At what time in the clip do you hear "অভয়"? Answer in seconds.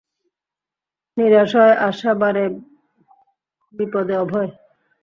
4.17-4.49